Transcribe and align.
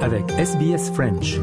Avec 0.00 0.28
SBS 0.32 0.90
French. 0.92 1.38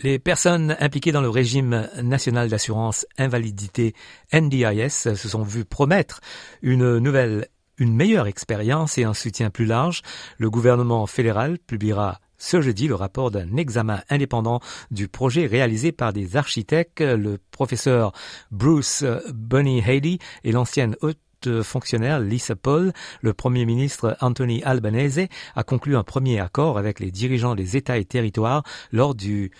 Les 0.00 0.18
personnes 0.18 0.76
impliquées 0.78 1.10
dans 1.10 1.22
le 1.22 1.30
régime 1.30 1.88
national 2.02 2.50
d'assurance 2.50 3.06
invalidité 3.16 3.94
NDIS 4.34 4.90
se 4.90 5.14
sont 5.14 5.42
vues 5.42 5.64
promettre 5.64 6.20
une 6.60 6.98
nouvelle, 6.98 7.48
une 7.78 7.94
meilleure 7.96 8.26
expérience 8.26 8.98
et 8.98 9.04
un 9.04 9.14
soutien 9.14 9.48
plus 9.48 9.64
large. 9.64 10.02
Le 10.36 10.50
gouvernement 10.50 11.06
fédéral 11.06 11.58
publiera 11.58 12.20
ce 12.38 12.60
jeudi 12.60 12.88
le 12.88 12.94
rapport 12.94 13.30
d'un 13.30 13.56
examen 13.56 14.02
indépendant 14.10 14.60
du 14.90 15.08
projet 15.08 15.46
réalisé 15.46 15.92
par 15.92 16.12
des 16.12 16.36
architectes, 16.36 17.00
le 17.00 17.38
professeur 17.50 18.12
Bruce 18.50 19.04
Bunny 19.32 19.82
Haley 19.82 20.18
et 20.44 20.52
l'ancienne 20.52 20.96
fonctionnaire 21.62 22.20
Lisa 22.20 22.56
Paul, 22.56 22.92
le 23.20 23.34
Premier 23.34 23.64
ministre 23.64 24.16
Anthony 24.20 24.62
Albanese 24.62 25.28
a 25.54 25.62
conclu 25.62 25.96
un 25.96 26.02
premier 26.02 26.40
accord 26.40 26.78
avec 26.78 27.00
les 27.00 27.10
dirigeants 27.10 27.54
des 27.54 27.76
États 27.76 27.98
et 27.98 28.04
territoires 28.04 28.62
lors 28.92 29.14
d'une 29.14 29.50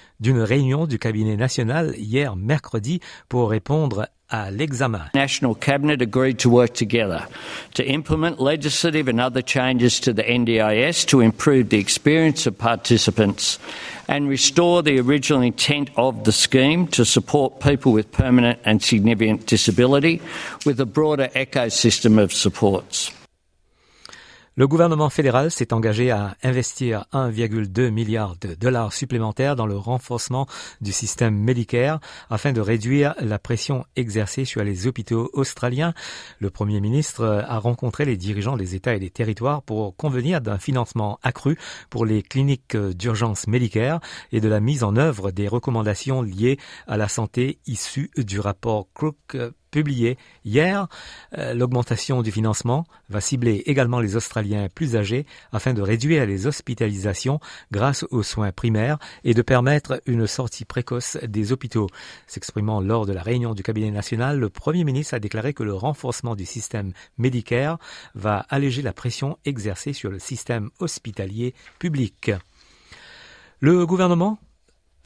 réunion 0.41 0.87
du 0.87 0.99
cabinet 0.99 1.37
national 1.37 1.95
hier 1.97 2.37
mercredi 2.37 3.01
pour 3.29 3.51
répondre 3.51 4.09
à 4.29 4.51
l'examen. 4.51 5.09
National 5.15 5.55
Cabinet 5.55 6.03
agreed 6.03 6.39
to 6.39 6.51
work 6.51 6.73
together 6.73 7.29
to 7.75 7.83
implement 7.85 8.41
legislative 8.41 9.09
and 9.09 9.21
other 9.21 9.43
changes 9.43 10.01
to 10.01 10.13
the 10.13 10.23
NDIS 10.23 11.07
to 11.07 11.21
improve 11.21 11.69
the 11.69 11.79
experience 11.79 12.47
of 12.47 12.57
participants 12.59 13.59
and 14.09 14.29
restore 14.29 14.83
the 14.83 15.01
original 15.01 15.43
intent 15.43 15.91
of 15.97 16.25
the 16.25 16.33
scheme 16.33 16.87
to 16.89 17.05
support 17.05 17.61
people 17.61 17.93
with 17.93 18.11
permanent 18.13 18.59
and 18.65 18.83
significant 18.83 19.47
disability 19.47 20.21
with 20.65 20.81
a 20.81 20.87
broader 20.87 21.29
ecosystem 21.35 22.19
of 22.23 22.33
supports. 22.33 23.13
Le 24.59 24.67
gouvernement 24.67 25.11
fédéral 25.11 25.51
s'est 25.51 25.75
engagé 25.75 26.11
à 26.11 26.35
investir 26.43 27.05
1,2 27.13 27.91
milliard 27.91 28.37
de 28.41 28.55
dollars 28.55 28.91
supplémentaires 28.91 29.55
dans 29.55 29.67
le 29.67 29.77
renforcement 29.77 30.47
du 30.81 30.93
système 30.93 31.37
Medicare 31.37 32.01
afin 32.31 32.55
de 32.55 32.63
réduire 32.63 33.15
la 33.21 33.39
pression 33.39 33.85
exercée 33.97 34.47
sur 34.47 34.65
les 34.65 34.87
hôpitaux 34.87 35.29
australiens. 35.35 35.93
Le 36.41 36.49
Premier 36.49 36.81
ministre 36.81 37.45
a 37.47 37.59
rencontré 37.59 38.07
les 38.07 38.17
dirigeants 38.17 38.57
des 38.57 38.75
États 38.75 38.95
et 38.95 38.99
des 38.99 39.11
territoires 39.11 39.61
pour 39.61 39.95
convenir 39.95 40.41
d'un 40.41 40.57
financement 40.57 41.19
accru 41.23 41.59
pour 41.91 42.07
les 42.07 42.23
cliniques 42.23 42.79
d'urgence 42.79 43.49
Medicare 43.49 44.01
et 44.33 44.41
de 44.41 44.49
la 44.49 44.61
mise 44.61 44.85
en 44.85 44.97
œuvre 44.97 45.33
des 45.33 45.49
recommandations 45.49 46.23
liées 46.23 46.59
à 46.87 46.97
la 46.97 47.09
santé 47.09 47.59
issues 47.67 48.11
du 48.17 48.41
rapport 48.41 48.87
Crook 48.95 49.37
publié 49.77 50.17
hier. 50.47 50.89
Euh, 51.37 51.53
l'augmentation 51.53 52.23
du 52.23 52.33
financement 52.33 52.87
va 53.11 53.21
cibler 53.21 53.63
également 53.67 54.01
les 54.01 54.17
Australiens 54.17 54.71
plus 54.75 54.97
âgés 54.97 55.27
afin 55.53 55.75
de 55.75 55.83
réduire 55.83 56.25
les 56.25 56.47
hospitalisations 56.47 57.41
grâce 57.73 58.07
aux 58.11 58.23
soins 58.23 58.53
primaires 58.53 58.97
et 59.23 59.35
de 59.35 59.43
permettre 59.43 60.01
une 60.07 60.27
sortie 60.27 60.65
précoce 60.65 61.19
des 61.23 61.53
hôpitaux. 61.53 61.89
S'exprimant 62.27 62.81
lors 62.81 63.05
de 63.05 63.13
la 63.13 63.23
réunion 63.23 63.53
du 63.53 63.63
cabinet 63.63 63.91
national, 63.91 64.39
le 64.41 64.49
Premier 64.49 64.83
ministre 64.83 65.13
a 65.13 65.19
déclaré 65.19 65.53
que 65.53 65.63
le 65.63 65.75
renforcement 65.75 66.37
du 66.37 66.47
système 66.47 66.95
Medicare 67.19 67.79
va 68.15 68.47
alléger 68.49 68.81
la 68.81 68.95
pression 68.95 69.37
exercée 69.45 69.93
sur 69.93 70.11
le 70.11 70.19
système 70.19 70.71
hospitalier 70.79 71.53
public. 71.79 72.31
Le 73.61 73.85
gouvernement 73.85 74.39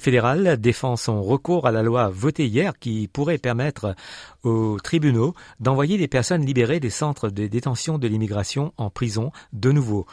fédéral 0.01 0.57
défend 0.59 0.97
son 0.97 1.23
recours 1.23 1.67
à 1.67 1.71
la 1.71 1.83
loi 1.83 2.09
votée 2.09 2.47
hier 2.47 2.79
qui 2.79 3.07
pourrait 3.07 3.39
permettre 3.39 3.95
aux 4.43 4.79
tribunaux 4.83 5.35
d'envoyer 5.61 5.99
des 5.99 6.09
personnes 6.09 6.45
libérées 6.45 6.81
des 6.81 6.91
centres 6.91 7.29
de 7.29 7.47
détention 7.47 7.99
de 7.99 8.09
l'immigration 8.09 8.73
en 8.79 8.91
prison 8.91 9.31
de 9.53 9.71
nouveau. 9.71 10.07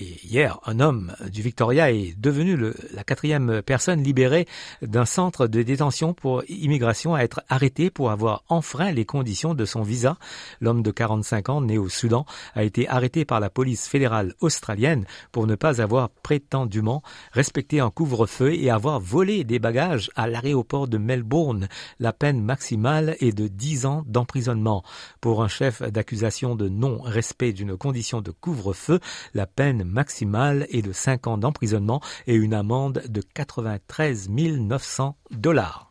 Hier, 0.00 0.58
un 0.64 0.80
homme 0.80 1.12
du 1.30 1.42
Victoria 1.42 1.92
est 1.92 2.18
devenu 2.18 2.56
la 2.94 3.04
quatrième 3.04 3.60
personne 3.60 4.02
libérée 4.02 4.46
d'un 4.80 5.04
centre 5.04 5.46
de 5.46 5.62
détention 5.62 6.14
pour 6.14 6.42
immigration 6.48 7.14
à 7.14 7.20
être 7.20 7.42
arrêté 7.50 7.90
pour 7.90 8.10
avoir 8.10 8.42
enfreint 8.48 8.92
les 8.92 9.04
conditions 9.04 9.52
de 9.52 9.64
son 9.66 9.82
visa. 9.82 10.16
L'homme 10.62 10.82
de 10.82 10.90
45 10.90 11.48
ans, 11.50 11.60
né 11.60 11.76
au 11.76 11.90
Soudan, 11.90 12.24
a 12.54 12.64
été 12.64 12.88
arrêté 12.88 13.26
par 13.26 13.40
la 13.40 13.50
police 13.50 13.88
fédérale 13.88 14.32
australienne 14.40 15.04
pour 15.32 15.46
ne 15.46 15.54
pas 15.54 15.82
avoir 15.82 16.08
prétendument 16.08 17.02
respecté 17.32 17.80
un 17.80 17.90
couvre-feu 17.90 18.54
et 18.54 18.70
avoir 18.70 19.00
volé 19.00 19.44
des 19.44 19.58
bagages 19.58 20.10
à 20.16 20.26
l'aéroport 20.26 20.88
de 20.88 20.96
Melbourne. 20.96 21.68
La 21.98 22.14
peine 22.14 22.42
maximale 22.42 23.16
est 23.20 23.36
de 23.36 23.48
10 23.48 23.84
ans 23.84 24.04
d'emprisonnement. 24.06 24.82
Pour 25.20 25.42
un 25.42 25.48
chef 25.48 25.82
d'accusation 25.82 26.56
de 26.56 26.70
non-respect 26.70 27.52
d'une 27.52 27.76
condition 27.76 28.22
de 28.22 28.30
couvre-feu, 28.30 28.98
la 29.34 29.46
peine 29.46 29.89
maximale 29.90 30.66
est 30.70 30.82
de 30.82 30.92
5 30.92 31.26
ans 31.26 31.38
d'emprisonnement 31.38 32.00
et 32.26 32.34
une 32.34 32.54
amende 32.54 33.02
de 33.08 33.20
93 33.20 34.28
900 34.30 35.16
dollars. 35.30 35.89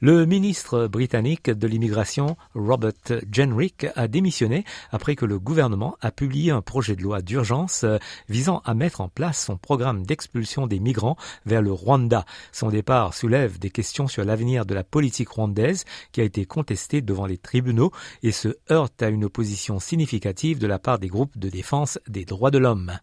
Le 0.00 0.26
ministre 0.26 0.86
britannique 0.86 1.50
de 1.50 1.66
l'immigration, 1.66 2.36
Robert 2.54 2.92
Jenrick, 3.30 3.86
a 3.94 4.08
démissionné 4.08 4.64
après 4.90 5.14
que 5.14 5.24
le 5.24 5.38
gouvernement 5.38 5.96
a 6.00 6.10
publié 6.10 6.50
un 6.50 6.62
projet 6.62 6.96
de 6.96 7.02
loi 7.02 7.22
d'urgence 7.22 7.84
euh, 7.84 7.98
visant 8.28 8.60
à 8.64 8.74
mettre 8.74 9.00
en 9.00 9.08
place 9.08 9.44
son 9.44 9.56
programme 9.56 10.04
d'expulsion 10.04 10.66
des 10.66 10.80
migrants 10.80 11.16
vers 11.46 11.62
le 11.62 11.72
Rwanda. 11.72 12.24
Son 12.52 12.70
départ 12.70 13.14
soulève 13.14 13.58
des 13.58 13.70
questions 13.70 14.08
sur 14.08 14.24
l'avenir 14.24 14.66
de 14.66 14.74
la 14.74 14.84
politique 14.84 15.28
rwandaise 15.28 15.84
qui 16.12 16.20
a 16.20 16.24
été 16.24 16.44
contestée 16.44 17.00
devant 17.00 17.26
les 17.26 17.38
tribunaux 17.38 17.92
et 18.22 18.32
se 18.32 18.48
heurte 18.70 19.02
à 19.02 19.08
une 19.08 19.24
opposition 19.24 19.78
significative 19.78 20.58
de 20.58 20.66
la 20.66 20.78
part 20.78 20.98
des 20.98 21.08
groupes 21.08 21.38
de 21.38 21.48
défense 21.48 21.98
des 22.08 22.24
droits 22.24 22.50
de 22.50 22.58
l'homme. 22.58 22.98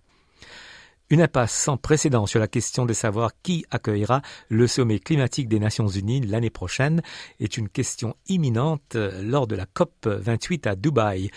Une 1.12 1.22
impasse 1.22 1.52
sans 1.52 1.76
précédent 1.76 2.26
sur 2.26 2.40
la 2.40 2.48
question 2.48 2.86
de 2.86 2.94
savoir 2.94 3.32
qui 3.44 3.66
accueillera 3.70 4.22
le 4.48 4.66
sommet 4.66 4.98
climatique 4.98 5.50
des 5.50 5.60
Nations 5.60 5.90
Unies 5.90 6.22
l'année 6.22 6.50
prochaine 6.50 7.02
est 7.42 7.58
une 7.58 7.68
question 7.68 8.16
imminente 8.30 8.96
lors 8.96 9.46
de 9.46 9.58
la 9.58 9.66
COP 9.66 10.08
28 10.08 10.68
à 10.68 10.76
Dubaï. 10.78 11.30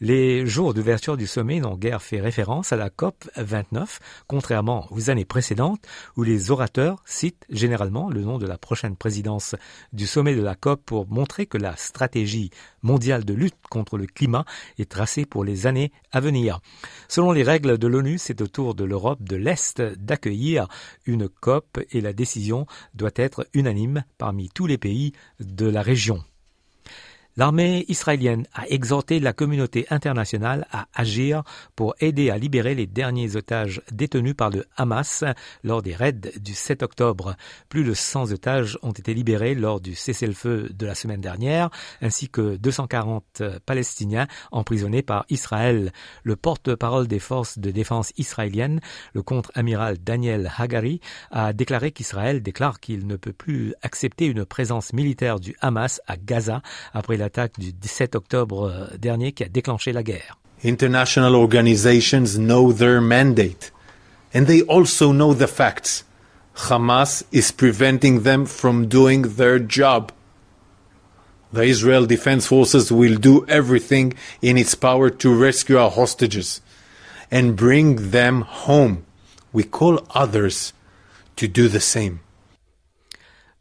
Les 0.00 0.46
jours 0.46 0.74
d'ouverture 0.74 1.16
du 1.16 1.26
sommet 1.26 1.58
n'ont 1.58 1.76
guère 1.76 2.02
fait 2.02 2.20
référence 2.20 2.72
à 2.72 2.76
la 2.76 2.88
COP 2.88 3.28
29, 3.34 3.98
contrairement 4.28 4.86
aux 4.92 5.10
années 5.10 5.24
précédentes 5.24 5.84
où 6.16 6.22
les 6.22 6.52
orateurs 6.52 7.02
citent 7.04 7.44
généralement 7.50 8.08
le 8.08 8.20
nom 8.20 8.38
de 8.38 8.46
la 8.46 8.58
prochaine 8.58 8.94
présidence 8.94 9.56
du 9.92 10.06
sommet 10.06 10.36
de 10.36 10.42
la 10.42 10.54
COP 10.54 10.84
pour 10.84 11.08
montrer 11.08 11.46
que 11.46 11.58
la 11.58 11.74
stratégie 11.74 12.50
mondiale 12.82 13.24
de 13.24 13.34
lutte 13.34 13.56
contre 13.70 13.98
le 13.98 14.06
climat 14.06 14.44
est 14.78 14.88
tracée 14.88 15.26
pour 15.26 15.42
les 15.42 15.66
années 15.66 15.90
à 16.12 16.20
venir. 16.20 16.60
Selon 17.08 17.32
les 17.32 17.42
règles 17.42 17.76
de 17.76 17.86
l'ONU, 17.88 18.18
c'est 18.18 18.40
au 18.40 18.46
tour 18.46 18.76
de 18.76 18.84
l'Europe 18.84 19.24
de 19.24 19.34
l'Est 19.34 19.82
d'accueillir 19.82 20.68
une 21.06 21.28
COP 21.28 21.80
et 21.90 22.00
la 22.00 22.12
décision 22.12 22.68
doit 22.94 23.10
être 23.16 23.48
unanime 23.52 24.04
parmi 24.16 24.48
tous 24.48 24.68
les 24.68 24.78
pays 24.78 25.12
de 25.40 25.66
la 25.66 25.82
région. 25.82 26.22
L'armée 27.38 27.84
israélienne 27.86 28.48
a 28.52 28.66
exhorté 28.66 29.20
la 29.20 29.32
communauté 29.32 29.86
internationale 29.90 30.66
à 30.72 30.88
agir 30.92 31.44
pour 31.76 31.94
aider 32.00 32.30
à 32.30 32.36
libérer 32.36 32.74
les 32.74 32.88
derniers 32.88 33.36
otages 33.36 33.80
détenus 33.92 34.34
par 34.34 34.50
le 34.50 34.64
Hamas 34.76 35.22
lors 35.62 35.80
des 35.80 35.94
raids 35.94 36.32
du 36.40 36.52
7 36.52 36.82
octobre. 36.82 37.36
Plus 37.68 37.84
de 37.84 37.94
100 37.94 38.32
otages 38.32 38.76
ont 38.82 38.90
été 38.90 39.14
libérés 39.14 39.54
lors 39.54 39.80
du 39.80 39.94
cessez-le-feu 39.94 40.70
de 40.74 40.84
la 40.84 40.96
semaine 40.96 41.20
dernière, 41.20 41.70
ainsi 42.02 42.28
que 42.28 42.56
240 42.56 43.44
Palestiniens 43.64 44.26
emprisonnés 44.50 45.02
par 45.02 45.24
Israël. 45.28 45.92
Le 46.24 46.34
porte-parole 46.34 47.06
des 47.06 47.20
forces 47.20 47.60
de 47.60 47.70
défense 47.70 48.12
israéliennes, 48.16 48.80
le 49.12 49.22
contre-amiral 49.22 49.98
Daniel 49.98 50.50
Hagari, 50.58 51.00
a 51.30 51.52
déclaré 51.52 51.92
qu'Israël 51.92 52.42
déclare 52.42 52.80
qu'il 52.80 53.06
ne 53.06 53.14
peut 53.14 53.32
plus 53.32 53.74
accepter 53.82 54.26
une 54.26 54.44
présence 54.44 54.92
militaire 54.92 55.38
du 55.38 55.54
Hamas 55.60 56.00
à 56.08 56.16
Gaza 56.16 56.62
après 56.92 57.16
la 57.16 57.27
l'attaque 57.28 57.58
du 57.58 57.72
17 57.72 58.14
octobre 58.14 58.70
euh, 58.70 58.96
dernier 58.96 59.32
qui 59.32 59.44
a 59.44 59.48
déclenché 59.48 59.92
la 59.92 60.02
guerre. 60.02 60.38
International 60.64 61.34
organizations 61.34 62.38
know 62.38 62.72
their 62.72 63.00
mandate 63.00 63.72
and 64.34 64.46
they 64.46 64.62
also 64.62 65.12
know 65.12 65.34
the 65.34 65.46
facts. 65.46 66.04
Hamas 66.68 67.24
is 67.30 67.52
preventing 67.52 68.22
them 68.22 68.46
from 68.46 68.86
doing 68.86 69.36
their 69.36 69.58
job. 69.58 70.10
The 71.52 71.64
Israel 71.64 72.06
Defense 72.06 72.46
Forces 72.46 72.90
will 72.90 73.16
do 73.16 73.44
everything 73.46 74.14
in 74.42 74.58
its 74.58 74.74
power 74.74 75.08
to 75.10 75.34
rescue 75.34 75.78
our 75.78 75.90
hostages 75.90 76.60
and 77.30 77.56
bring 77.56 78.10
them 78.10 78.42
home. 78.42 79.04
We 79.52 79.64
call 79.64 80.00
others 80.14 80.72
to 81.36 81.46
do 81.46 81.68
the 81.68 81.80
same. 81.80 82.20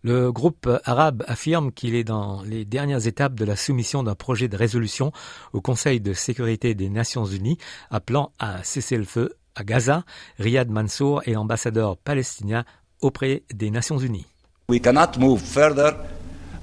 Le 0.04 0.32
groupe 0.32 0.70
arabe 0.86 1.24
affirme 1.28 1.72
qu'il 1.72 1.96
est 1.96 2.04
dans 2.04 2.44
les 2.44 2.66
dernières 2.66 3.08
étapes 3.08 3.34
de 3.34 3.46
la 3.46 3.56
soumission 3.56 4.04
d'un 4.04 4.16
projet 4.16 4.48
de 4.48 4.56
résolution 4.56 5.12
au 5.54 5.62
Conseil 5.62 6.00
de 6.00 6.14
sécurité 6.14 6.76
des 6.76 6.90
Nations 6.90 7.26
Unies 7.26 7.58
appelant 7.90 8.32
à 8.38 8.64
cesser 8.64 8.96
le 8.98 9.06
feu 9.06 9.36
à 9.56 9.64
Gaza. 9.64 10.04
Riyad 10.38 10.70
Mansour 10.70 11.24
est 11.26 11.32
l'ambassadeur 11.32 11.98
palestinien 11.98 12.64
auprès 13.02 13.44
des 13.54 13.72
Nations 13.72 13.98
Unies. 13.98 14.28
We 14.70 14.80
cannot 14.80 15.18
move 15.18 15.42
further 15.42 15.96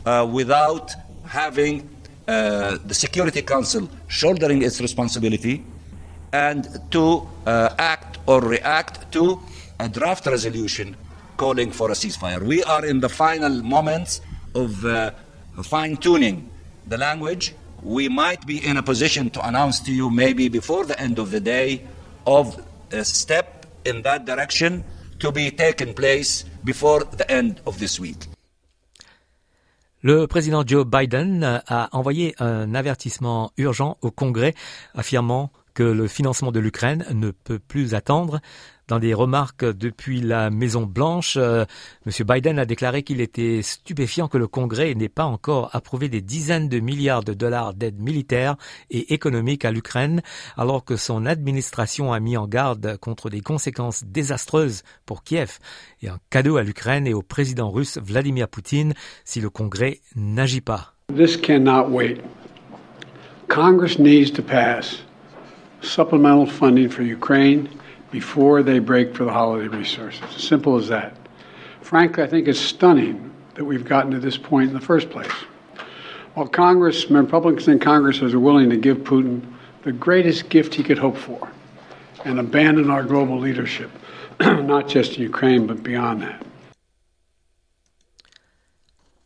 uh, 0.06 0.24
without 0.24 0.92
having 1.26 1.82
uh, 2.28 2.78
the 2.86 2.94
Security 2.94 3.42
Council 3.42 3.88
shouldering 4.08 4.62
its 4.62 4.80
responsibility 4.80 5.62
and 6.32 6.62
to 6.90 7.26
uh, 7.46 7.70
act 7.78 8.20
or 8.26 8.40
react 8.40 9.10
to 9.10 9.40
a 9.80 9.88
draft 9.88 10.26
resolution 10.26 10.94
calling 11.36 11.70
for 11.70 11.90
a 11.90 11.94
ceasefire. 11.94 12.42
We 12.42 12.62
are 12.64 12.84
in 12.84 13.00
the 13.00 13.08
final 13.08 13.62
moments 13.62 14.20
of 14.54 14.84
uh, 14.84 15.12
fine 15.62 15.96
tuning 15.96 16.50
the 16.86 16.98
language. 16.98 17.54
We 17.82 18.08
might 18.08 18.46
be 18.46 18.64
in 18.64 18.76
a 18.76 18.82
position 18.82 19.30
to 19.30 19.46
announce 19.46 19.80
to 19.80 19.92
you, 19.92 20.10
maybe 20.10 20.48
before 20.48 20.84
the 20.86 20.98
end 20.98 21.18
of 21.18 21.30
the 21.30 21.40
day, 21.40 21.82
of 22.26 22.60
a 22.92 23.04
step 23.04 23.66
in 23.84 24.02
that 24.02 24.24
direction 24.24 24.84
to 25.18 25.32
be 25.32 25.50
taken 25.50 25.94
place 25.94 26.44
before 26.64 27.04
the 27.04 27.30
end 27.30 27.60
of 27.66 27.78
this 27.78 28.00
week. 28.00 28.28
Le 30.02 30.26
président 30.26 30.64
Joe 30.66 30.84
Biden 30.84 31.62
a 31.66 31.88
envoyé 31.92 32.34
un 32.38 32.74
avertissement 32.74 33.52
urgent 33.58 33.96
au 34.02 34.10
Congrès 34.10 34.54
affirmant 34.94 35.50
que 35.72 35.82
le 35.82 36.08
financement 36.08 36.52
de 36.52 36.60
l'Ukraine 36.60 37.06
ne 37.12 37.30
peut 37.30 37.58
plus 37.58 37.94
attendre. 37.94 38.40
Dans 38.86 38.98
des 38.98 39.14
remarques 39.14 39.64
depuis 39.64 40.20
la 40.20 40.50
Maison 40.50 40.82
Blanche, 40.82 41.38
euh, 41.38 41.64
M. 42.06 42.12
Biden 42.26 42.58
a 42.58 42.66
déclaré 42.66 43.02
qu'il 43.02 43.22
était 43.22 43.62
stupéfiant 43.62 44.28
que 44.28 44.36
le 44.36 44.46
Congrès 44.46 44.94
n'ait 44.94 45.08
pas 45.08 45.24
encore 45.24 45.70
approuvé 45.72 46.10
des 46.10 46.20
dizaines 46.20 46.68
de 46.68 46.80
milliards 46.80 47.24
de 47.24 47.32
dollars 47.32 47.72
d'aide 47.72 47.98
militaire 47.98 48.56
et 48.90 49.14
économique 49.14 49.64
à 49.64 49.70
l'Ukraine, 49.70 50.20
alors 50.58 50.84
que 50.84 50.96
son 50.96 51.24
administration 51.24 52.12
a 52.12 52.20
mis 52.20 52.36
en 52.36 52.46
garde 52.46 52.98
contre 52.98 53.30
des 53.30 53.40
conséquences 53.40 54.04
désastreuses 54.04 54.82
pour 55.06 55.24
Kiev 55.24 55.58
et 56.02 56.08
un 56.08 56.18
cadeau 56.28 56.58
à 56.58 56.62
l'Ukraine 56.62 57.06
et 57.06 57.14
au 57.14 57.22
président 57.22 57.70
russe 57.70 57.98
Vladimir 58.02 58.48
Poutine 58.48 58.92
si 59.24 59.40
le 59.40 59.48
Congrès 59.48 60.00
n'agit 60.14 60.60
pas. 60.60 60.94
This 61.14 61.38
cannot 61.38 61.88
wait. 61.88 62.20
Congress 63.48 63.98
needs 63.98 64.30
to 64.32 64.42
pass 64.42 65.02
supplemental 65.80 66.46
funding 66.46 66.90
for 66.90 67.02
Ukraine 67.02 67.68
before 68.14 68.62
they 68.62 68.78
break 68.78 69.12
for 69.12 69.24
the 69.24 69.32
holiday 69.32 69.66
resources. 69.66 70.22
Simple 70.36 70.76
as 70.76 70.86
that. 70.86 71.16
Frankly, 71.80 72.22
I 72.22 72.28
think 72.28 72.46
it's 72.46 72.60
stunning 72.60 73.32
that 73.54 73.64
we've 73.64 73.84
gotten 73.84 74.12
to 74.12 74.20
this 74.20 74.38
point 74.38 74.68
in 74.68 74.72
the 74.72 74.80
first 74.80 75.10
place. 75.10 75.32
While 76.34 76.46
Congress, 76.46 77.10
Republicans 77.10 77.66
in 77.66 77.80
Congress 77.80 78.22
are 78.22 78.38
willing 78.38 78.70
to 78.70 78.76
give 78.76 78.98
Putin 78.98 79.42
the 79.82 79.90
greatest 79.90 80.48
gift 80.48 80.76
he 80.76 80.84
could 80.84 80.96
hope 80.96 81.16
for 81.16 81.50
and 82.24 82.38
abandon 82.38 82.88
our 82.88 83.02
global 83.02 83.36
leadership, 83.36 83.90
not 84.40 84.86
just 84.86 85.16
in 85.16 85.22
Ukraine, 85.22 85.66
but 85.66 85.82
beyond 85.82 86.22
that. 86.22 86.43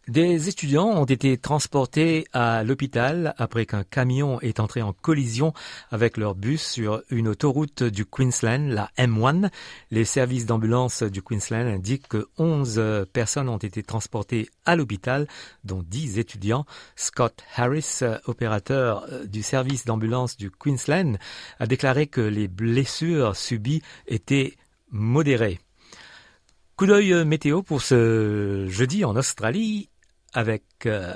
Des 0.08 0.48
étudiants 0.48 0.88
ont 0.88 1.04
été 1.04 1.36
transportés 1.36 2.26
à 2.32 2.64
l'hôpital 2.64 3.34
après 3.36 3.66
qu'un 3.66 3.84
camion 3.84 4.40
est 4.40 4.58
entré 4.58 4.80
en 4.80 4.94
collision 4.94 5.52
avec 5.90 6.16
leur 6.16 6.34
bus 6.34 6.62
sur 6.62 7.02
une 7.10 7.28
autoroute 7.28 7.82
du 7.82 8.06
Queensland, 8.06 8.70
la 8.70 8.90
M1. 8.96 9.50
Les 9.90 10.06
services 10.06 10.46
d'ambulance 10.46 11.02
du 11.02 11.20
Queensland 11.20 11.66
indiquent 11.66 12.08
que 12.08 12.26
11 12.38 13.06
personnes 13.12 13.50
ont 13.50 13.58
été 13.58 13.82
transportées 13.82 14.48
à 14.64 14.76
l'hôpital, 14.76 15.28
dont 15.64 15.84
10 15.86 16.18
étudiants. 16.18 16.64
Scott 16.96 17.44
Harris, 17.54 18.00
opérateur 18.24 19.06
du 19.26 19.42
service 19.42 19.84
d'ambulance 19.84 20.38
du 20.38 20.50
Queensland, 20.50 21.18
a 21.58 21.66
déclaré 21.66 22.06
que 22.06 22.22
les 22.22 22.48
blessures 22.48 23.36
subies 23.36 23.82
étaient 24.06 24.56
modérées. 24.90 25.60
Coup 26.76 26.86
d'œil 26.86 27.26
météo 27.26 27.60
pour 27.62 27.82
ce 27.82 28.66
jeudi 28.70 29.04
en 29.04 29.14
Australie 29.14 29.90
avec, 30.32 30.64
euh, 30.86 31.14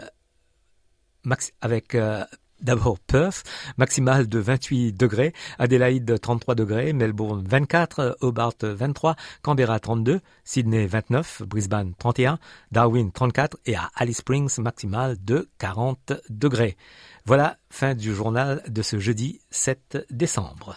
euh, 1.94 2.24
d'abord 2.60 2.98
Perth, 3.00 3.44
maximale 3.76 4.28
de 4.28 4.38
28 4.38 4.92
degrés, 4.92 5.32
Adélaïde 5.58 6.20
33 6.20 6.54
degrés, 6.54 6.92
Melbourne 6.92 7.44
24, 7.46 8.18
Hobart 8.20 8.54
23, 8.62 9.16
Canberra 9.42 9.80
32, 9.80 10.20
Sydney 10.44 10.86
29, 10.86 11.42
Brisbane 11.42 11.94
31, 11.98 12.38
Darwin 12.70 13.10
34 13.10 13.58
et 13.66 13.74
à 13.74 13.90
Alice 13.94 14.18
Springs 14.18 14.60
maximale 14.60 15.16
de 15.24 15.48
40 15.58 16.12
degrés. 16.28 16.76
Voilà, 17.24 17.56
fin 17.70 17.94
du 17.94 18.14
journal 18.14 18.62
de 18.68 18.82
ce 18.82 18.98
jeudi 18.98 19.40
7 19.50 20.06
décembre. 20.10 20.76